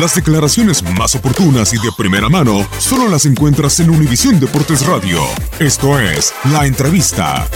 Las 0.00 0.16
declaraciones 0.16 0.82
más 0.98 1.14
oportunas 1.14 1.72
y 1.72 1.76
de 1.76 1.92
primera 1.96 2.28
mano 2.28 2.66
solo 2.78 3.08
las 3.08 3.26
encuentras 3.26 3.78
en 3.78 3.90
Univisión 3.90 4.40
Deportes 4.40 4.84
Radio. 4.84 5.20
Esto 5.60 6.00
es 6.00 6.34
La 6.50 6.66
Entrevista. 6.66 7.46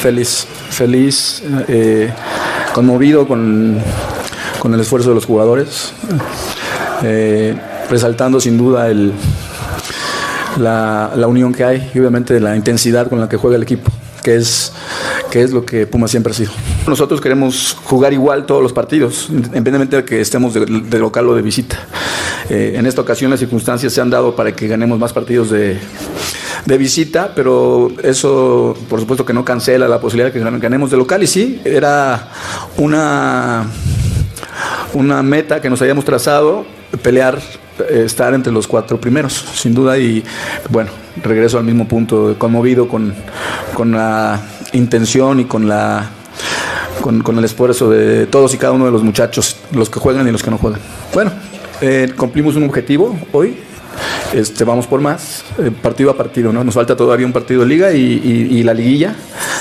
Feliz, 0.00 0.46
feliz, 0.68 1.42
eh, 1.68 2.12
conmovido 2.74 3.26
con, 3.26 3.78
con, 4.58 4.74
el 4.74 4.80
esfuerzo 4.80 5.08
de 5.08 5.14
los 5.14 5.24
jugadores, 5.24 5.94
eh, 7.02 7.58
resaltando 7.88 8.38
sin 8.38 8.58
duda 8.58 8.88
el, 8.88 9.14
la, 10.58 11.12
la 11.16 11.26
unión 11.26 11.54
que 11.54 11.64
hay 11.64 11.90
y 11.94 11.98
obviamente 12.00 12.38
la 12.38 12.54
intensidad 12.54 13.08
con 13.08 13.18
la 13.18 13.30
que 13.30 13.38
juega 13.38 13.56
el 13.56 13.62
equipo, 13.62 13.90
que 14.22 14.36
es 14.36 14.72
que 15.30 15.42
es 15.42 15.52
lo 15.52 15.64
que 15.64 15.86
Puma 15.86 16.08
siempre 16.08 16.32
ha 16.32 16.36
sido. 16.36 16.50
Nosotros 16.86 17.20
queremos 17.20 17.76
jugar 17.84 18.12
igual 18.12 18.46
todos 18.46 18.62
los 18.62 18.72
partidos, 18.72 19.28
independientemente 19.28 19.96
de 19.96 20.04
que 20.04 20.20
estemos 20.20 20.54
de, 20.54 20.98
local 20.98 21.28
o 21.28 21.34
de 21.34 21.42
visita. 21.42 21.78
Eh, 22.48 22.74
en 22.76 22.86
esta 22.86 23.00
ocasión 23.02 23.30
las 23.30 23.40
circunstancias 23.40 23.92
se 23.92 24.00
han 24.00 24.10
dado 24.10 24.34
para 24.34 24.52
que 24.52 24.66
ganemos 24.66 24.98
más 24.98 25.12
partidos 25.12 25.50
de, 25.50 25.78
de 26.64 26.78
visita, 26.78 27.32
pero 27.34 27.92
eso 28.02 28.76
por 28.88 28.98
supuesto 29.00 29.24
que 29.24 29.32
no 29.32 29.44
cancela 29.44 29.88
la 29.88 30.00
posibilidad 30.00 30.32
de 30.32 30.40
que 30.40 30.58
ganemos 30.58 30.90
de 30.90 30.96
local 30.96 31.22
y 31.22 31.26
sí, 31.26 31.60
era 31.64 32.28
una, 32.76 33.66
una 34.94 35.22
meta 35.22 35.60
que 35.60 35.70
nos 35.70 35.80
habíamos 35.82 36.04
trazado, 36.04 36.64
pelear, 37.02 37.38
eh, 37.88 38.02
estar 38.06 38.34
entre 38.34 38.52
los 38.52 38.66
cuatro 38.66 39.00
primeros, 39.00 39.32
sin 39.54 39.74
duda, 39.74 39.98
y 39.98 40.24
bueno, 40.70 40.90
regreso 41.22 41.58
al 41.58 41.64
mismo 41.64 41.86
punto, 41.86 42.34
conmovido 42.38 42.88
con, 42.88 43.14
con 43.74 43.92
la 43.92 44.40
intención 44.72 45.40
y 45.40 45.44
con 45.44 45.68
la 45.68 46.10
con, 47.00 47.38
el 47.38 47.44
esfuerzo 47.44 47.90
de 47.90 48.26
todos 48.26 48.54
y 48.54 48.58
cada 48.58 48.72
uno 48.72 48.86
de 48.86 48.90
los 48.90 49.02
muchachos, 49.02 49.56
los 49.72 49.90
que 49.90 50.00
juegan 50.00 50.26
y 50.28 50.32
los 50.32 50.42
que 50.42 50.50
no 50.50 50.58
juegan. 50.58 50.80
Bueno, 51.14 51.32
eh, 51.80 52.12
cumplimos 52.16 52.56
un 52.56 52.64
objetivo 52.64 53.18
hoy, 53.32 53.56
este, 54.32 54.64
vamos 54.64 54.86
por 54.86 55.00
más, 55.00 55.44
eh, 55.58 55.70
partido 55.70 56.10
a 56.10 56.16
partido, 56.16 56.52
¿no? 56.52 56.62
Nos 56.62 56.74
falta 56.74 56.96
todavía 56.96 57.26
un 57.26 57.32
partido 57.32 57.62
de 57.62 57.66
liga 57.66 57.92
y 57.92 58.62
la 58.62 58.74
liguilla, 58.74 59.14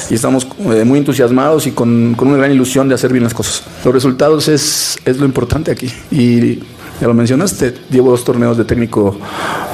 y 0.09 0.15
estamos 0.15 0.47
eh, 0.71 0.83
muy 0.85 0.99
entusiasmados 0.99 1.67
y 1.67 1.71
con, 1.71 2.15
con, 2.15 2.29
una 2.29 2.37
gran 2.37 2.51
ilusión 2.51 2.87
de 2.89 2.95
hacer 2.95 3.11
bien 3.11 3.23
las 3.23 3.33
cosas. 3.33 3.63
Los 3.83 3.93
resultados 3.93 4.47
es, 4.47 4.97
es 5.05 5.17
lo 5.17 5.25
importante 5.25 5.71
aquí, 5.71 5.91
y 6.11 6.59
ya 6.99 7.07
lo 7.07 7.13
mencionaste, 7.13 7.75
llevo 7.89 8.11
dos 8.11 8.23
torneos 8.23 8.57
de 8.57 8.65
técnico, 8.65 9.17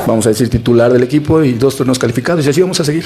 vamos 0.06 0.26
a 0.26 0.30
decir, 0.30 0.50
titular 0.50 0.92
del 0.92 1.04
equipo 1.04 1.44
y 1.44 1.54
dos 1.54 1.76
torneos 1.76 2.00
calificados, 2.00 2.46
y 2.46 2.50
así 2.50 2.62
vamos 2.62 2.80
a 2.80 2.84
seguir. 2.84 3.06